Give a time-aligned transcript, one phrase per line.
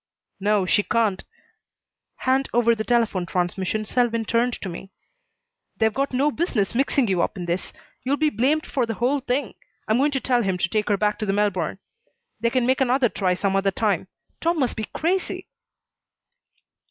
[0.39, 1.23] "No, she can't!"
[2.15, 4.89] Hand over the telephone transmission, Selwyn turned to me.
[5.77, 7.71] "They've got no business mixing you up in this.
[8.03, 9.53] You'll be blamed for the whole thing.
[9.87, 11.77] I'm going to tell him to take her back to the Melbourne.
[12.39, 14.07] They can make another try some other time.
[14.39, 15.47] Tom must be crazy!"